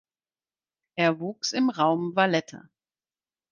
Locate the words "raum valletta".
1.69-2.67